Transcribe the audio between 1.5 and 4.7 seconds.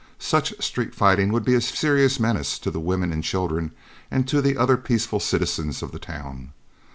a serious menace to the women and children and to the